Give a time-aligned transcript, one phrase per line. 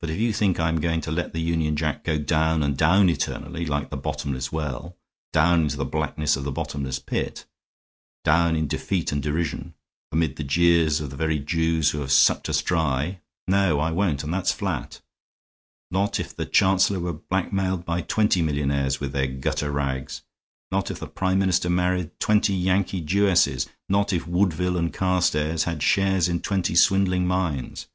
[0.00, 2.76] But if you think I am going to let the Union Jack go down and
[2.76, 4.96] down eternally, like the bottomless well,
[5.32, 7.44] down into the blackness of the bottomless pit,
[8.22, 9.74] down in defeat and derision,
[10.12, 13.18] amid the jeers of the very Jews who have sucked us dry
[13.48, 15.00] no I won't, and that's flat;
[15.90, 20.22] not if the Chancellor were blackmailed by twenty millionaires with their gutter rags,
[20.70, 25.82] not if the Prime Minister married twenty Yankee Jewesses, not if Woodville and Carstairs had
[25.82, 27.88] shares in twenty swindling mines.